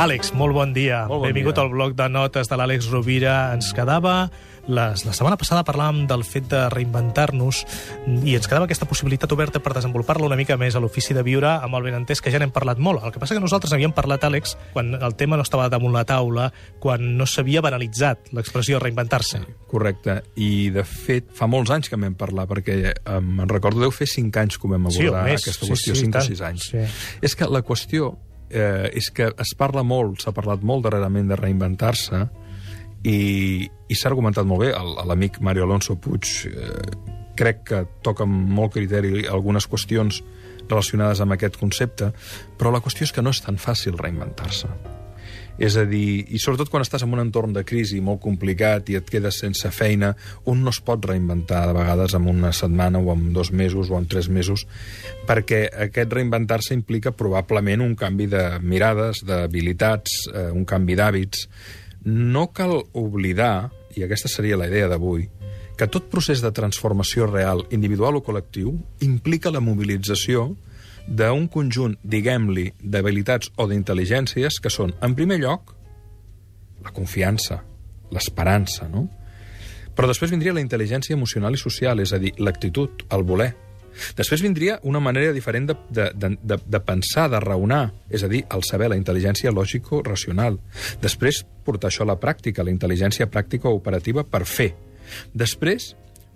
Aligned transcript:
Àlex, 0.00 0.30
molt 0.32 0.54
bon 0.56 0.70
dia. 0.72 1.02
Molt 1.08 1.20
bon 1.20 1.28
Benvingut 1.28 1.56
dia. 1.58 1.64
al 1.66 1.70
bloc 1.74 1.92
de 1.98 2.06
notes 2.08 2.48
de 2.48 2.56
l'Àlex 2.56 2.88
Rovira. 2.92 3.52
Ens 3.56 3.72
quedava... 3.76 4.30
Les, 4.70 5.00
la 5.08 5.10
setmana 5.16 5.38
passada 5.40 5.64
parlàvem 5.66 6.02
del 6.06 6.20
fet 6.22 6.44
de 6.52 6.58
reinventar-nos 6.70 7.62
i 8.28 8.34
ens 8.36 8.44
quedava 8.46 8.66
aquesta 8.68 8.84
possibilitat 8.86 9.32
oberta 9.34 9.58
per 9.58 9.72
desenvolupar-la 9.74 10.28
una 10.28 10.36
mica 10.38 10.54
més 10.60 10.76
a 10.76 10.82
l'ofici 10.84 11.16
de 11.16 11.24
viure 11.26 11.48
amb 11.64 11.74
el 11.78 11.86
benentès 11.88 12.20
que 12.22 12.30
ja 12.30 12.38
n'hem 12.38 12.52
parlat 12.54 12.78
molt. 12.78 13.00
El 13.02 13.10
que 13.10 13.18
passa 13.18 13.34
que 13.34 13.42
nosaltres 13.42 13.72
havíem 13.74 13.94
parlat, 13.96 14.22
Àlex, 14.28 14.54
quan 14.76 14.92
el 14.94 15.16
tema 15.18 15.40
no 15.40 15.46
estava 15.48 15.66
damunt 15.72 15.96
la 15.96 16.04
taula, 16.06 16.50
quan 16.78 17.16
no 17.18 17.26
s'havia 17.26 17.64
banalitzat 17.64 18.30
l'expressió 18.36 18.78
reinventar-se. 18.84 19.40
Correcte. 19.72 20.20
I, 20.38 20.68
de 20.76 20.84
fet, 20.86 21.32
fa 21.34 21.48
molts 21.50 21.72
anys 21.74 21.88
que 21.90 21.98
en 21.98 22.06
vam 22.06 22.18
parlar, 22.20 22.46
perquè 22.52 22.78
eh, 22.92 23.18
me'n 23.24 23.50
recordo, 23.50 23.80
deu 23.82 23.90
fer 23.96 24.06
5 24.12 24.44
anys 24.44 24.60
que 24.60 24.68
ho 24.68 24.74
vam 24.76 24.90
Sí, 24.92 25.02
abordar, 25.08 25.24
més. 25.32 25.40
aquesta 25.48 25.66
Sí, 25.66 25.72
qüestió, 25.72 25.96
sí, 25.96 26.04
5 26.06 26.18
tant. 26.20 26.22
o 26.22 26.34
6 26.36 26.46
anys. 26.52 26.70
Sí. 26.76 27.16
És 27.26 27.34
que 27.34 27.48
la 27.50 27.64
qüestió 27.66 28.12
eh, 28.50 28.90
és 28.92 29.10
que 29.14 29.30
es 29.30 29.54
parla 29.58 29.82
molt, 29.86 30.20
s'ha 30.22 30.34
parlat 30.36 30.62
molt 30.66 30.84
darrerament 30.86 31.30
de 31.30 31.38
reinventar-se, 31.38 32.26
i, 33.04 33.18
i 33.64 33.96
s'ha 33.96 34.10
argumentat 34.10 34.44
molt 34.48 34.66
bé. 34.66 34.74
L'amic 35.08 35.40
Mario 35.40 35.64
Alonso 35.64 35.96
Puig 35.96 36.28
eh, 36.50 36.92
crec 37.40 37.64
que 37.70 37.84
toca 38.04 38.26
amb 38.26 38.50
molt 38.52 38.74
criteri 38.76 39.24
algunes 39.30 39.68
qüestions 39.70 40.20
relacionades 40.68 41.22
amb 41.24 41.34
aquest 41.34 41.58
concepte, 41.60 42.12
però 42.58 42.72
la 42.74 42.82
qüestió 42.84 43.08
és 43.08 43.14
que 43.16 43.24
no 43.24 43.32
és 43.34 43.42
tan 43.42 43.58
fàcil 43.58 43.98
reinventar-se. 43.98 44.99
És 45.60 45.76
a 45.76 45.84
dir, 45.84 46.24
i 46.32 46.38
sobretot 46.40 46.70
quan 46.72 46.80
estàs 46.80 47.02
en 47.04 47.12
un 47.12 47.20
entorn 47.20 47.52
de 47.52 47.62
crisi 47.68 47.98
molt 48.00 48.22
complicat 48.24 48.88
i 48.88 48.96
et 48.96 49.10
quedes 49.12 49.42
sense 49.42 49.68
feina, 49.76 50.14
un 50.48 50.62
no 50.64 50.72
es 50.72 50.78
pot 50.80 51.04
reinventar 51.04 51.66
de 51.68 51.74
vegades 51.76 52.14
en 52.16 52.30
una 52.32 52.54
setmana 52.56 52.98
o 52.98 53.12
en 53.12 53.26
dos 53.36 53.52
mesos 53.52 53.90
o 53.92 53.98
en 53.98 54.08
tres 54.08 54.30
mesos, 54.32 54.64
perquè 55.28 55.66
aquest 55.84 56.16
reinventar-se 56.16 56.72
implica 56.72 57.12
probablement 57.12 57.84
un 57.84 57.92
canvi 57.92 58.30
de 58.32 58.44
mirades, 58.64 59.20
d'habilitats, 59.28 60.22
eh, 60.32 60.48
un 60.48 60.64
canvi 60.64 60.96
d'hàbits. 60.96 61.44
No 62.08 62.48
cal 62.56 62.78
oblidar, 62.96 63.68
i 64.00 64.06
aquesta 64.06 64.32
seria 64.32 64.56
la 64.56 64.70
idea 64.70 64.88
d'avui, 64.88 65.28
que 65.76 65.88
tot 65.92 66.08
procés 66.12 66.40
de 66.40 66.54
transformació 66.56 67.28
real, 67.28 67.66
individual 67.68 68.16
o 68.16 68.24
col·lectiu, 68.24 68.72
implica 69.04 69.52
la 69.52 69.60
mobilització 69.64 70.54
d'un 71.10 71.48
conjunt, 71.50 71.96
diguem-li, 72.06 72.68
d'habilitats 72.80 73.50
o 73.58 73.66
d'intel·ligències 73.66 74.60
que 74.62 74.70
són, 74.70 74.94
en 75.02 75.16
primer 75.18 75.40
lloc, 75.42 75.74
la 76.84 76.92
confiança, 76.94 77.58
l'esperança, 78.14 78.86
no? 78.88 79.08
Però 79.96 80.08
després 80.08 80.30
vindria 80.30 80.54
la 80.54 80.62
intel·ligència 80.62 81.16
emocional 81.16 81.56
i 81.56 81.60
social, 81.60 82.00
és 82.00 82.14
a 82.14 82.20
dir, 82.22 82.32
l'actitud, 82.38 83.02
el 83.10 83.26
voler. 83.26 83.50
Després 84.16 84.40
vindria 84.40 84.78
una 84.86 85.00
manera 85.02 85.34
diferent 85.34 85.66
de, 85.68 85.76
de, 85.90 86.06
de, 86.14 86.58
de, 86.62 86.80
pensar, 86.86 87.26
de 87.28 87.40
raonar, 87.42 87.90
és 88.08 88.22
a 88.24 88.30
dir, 88.30 88.44
el 88.54 88.62
saber, 88.64 88.88
la 88.92 88.96
intel·ligència 88.96 89.52
lògico-racional. 89.52 90.60
Després, 91.02 91.42
portar 91.66 91.90
això 91.90 92.06
a 92.06 92.12
la 92.12 92.20
pràctica, 92.22 92.64
la 92.64 92.72
intel·ligència 92.72 93.26
pràctica 93.28 93.68
o 93.68 93.76
operativa 93.76 94.24
per 94.24 94.46
fer. 94.46 94.70
Després, 95.34 95.90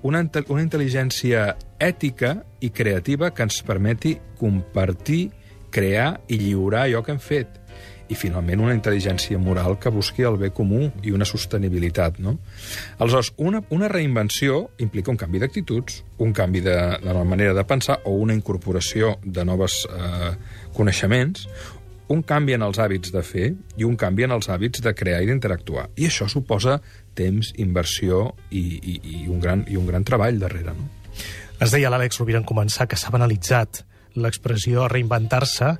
una, 0.05 0.21
una 0.53 0.63
intel·ligència 0.63 1.49
ètica 1.81 2.37
i 2.61 2.71
creativa 2.77 3.33
que 3.33 3.45
ens 3.47 3.63
permeti 3.65 4.19
compartir, 4.39 5.31
crear 5.75 6.21
i 6.29 6.39
lliurar 6.39 6.85
allò 6.85 7.03
que 7.03 7.15
hem 7.15 7.21
fet. 7.23 7.61
I, 8.05 8.17
finalment, 8.21 8.61
una 8.61 8.75
intel·ligència 8.77 9.41
moral 9.41 9.79
que 9.81 9.91
busqui 9.91 10.27
el 10.29 10.37
bé 10.37 10.51
comú 10.53 10.91
i 11.03 11.15
una 11.17 11.25
sostenibilitat. 11.25 12.19
No? 12.21 12.37
Aleshores, 12.99 13.33
una, 13.41 13.63
una 13.73 13.89
reinvenció 13.89 14.67
implica 14.85 15.11
un 15.11 15.17
canvi 15.19 15.41
d'actituds, 15.41 16.03
un 16.21 16.37
canvi 16.37 16.61
de, 16.67 16.77
de 17.01 17.15
la 17.17 17.25
manera 17.25 17.57
de 17.57 17.65
pensar 17.65 18.03
o 18.05 18.13
una 18.21 18.37
incorporació 18.37 19.17
de 19.25 19.47
noves 19.49 19.87
eh, 19.89 20.35
coneixements, 20.77 21.49
un 22.09 22.23
canvi 22.23 22.57
en 22.57 22.65
els 22.67 22.79
hàbits 22.79 23.13
de 23.15 23.23
fer 23.25 23.53
i 23.81 23.87
un 23.87 23.97
canvi 23.97 24.27
en 24.27 24.35
els 24.37 24.49
hàbits 24.53 24.83
de 24.85 24.93
crear 24.97 25.23
i 25.25 25.31
d'interactuar. 25.31 25.89
I 25.97 26.11
això 26.11 26.29
suposa 26.29 26.81
temps, 27.17 27.55
inversió 27.57 28.35
i, 28.51 28.61
i, 28.61 29.01
i, 29.01 29.17
un, 29.29 29.41
gran, 29.41 29.65
i 29.71 29.79
un 29.81 29.87
gran 29.89 30.05
treball 30.05 30.39
darrere. 30.43 30.75
No? 30.77 30.91
Ens 31.61 31.73
deia 31.73 31.91
l'Àlex 31.93 32.21
Rovira 32.21 32.41
en 32.43 32.47
començar 32.49 32.89
que 32.91 32.99
s'ha 33.01 33.13
banalitzat 33.15 33.85
l'expressió 34.15 34.87
reinventar-se. 34.87 35.73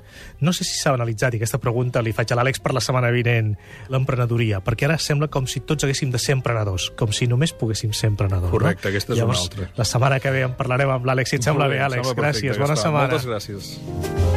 No 0.43 0.51
sé 0.51 0.65
si 0.67 0.75
s'ha 0.75 0.91
banalitzat, 0.91 1.33
i 1.35 1.39
aquesta 1.39 1.59
pregunta 1.63 2.01
li 2.03 2.11
faig 2.15 2.33
a 2.33 2.37
l'Àlex 2.39 2.59
per 2.59 2.73
la 2.75 2.83
setmana 2.83 3.11
vinent, 3.15 3.53
l'emprenedoria, 3.93 4.59
perquè 4.65 4.89
ara 4.89 4.97
sembla 4.99 5.29
com 5.31 5.47
si 5.47 5.63
tots 5.63 5.87
haguéssim 5.87 6.11
de 6.11 6.19
ser 6.19 6.35
emprenedors, 6.35 6.89
com 6.99 7.15
si 7.15 7.29
només 7.31 7.55
poguéssim 7.55 7.95
ser 7.95 8.11
emprenedors. 8.11 8.51
Correcte, 8.51 8.89
no? 8.89 8.91
aquesta 8.91 9.13
és 9.13 9.19
una 9.19 9.23
Llavors, 9.23 9.47
altra. 9.47 9.71
La 9.79 9.87
setmana 9.87 10.19
que 10.19 10.35
ve 10.35 10.45
en 10.49 10.55
parlarem 10.59 10.95
amb 10.97 11.07
l'Àlex, 11.07 11.31
si 11.31 11.39
et 11.39 11.47
sembla 11.47 11.69
bé, 11.71 11.79
Molt 11.79 11.93
Àlex. 11.93 12.03
em 12.03 12.11
sembla 12.11 12.31
Gràcies, 12.31 12.63
bona 12.65 12.81
setmana. 12.81 13.13
Moltes 13.13 13.29
gràcies. 13.31 14.34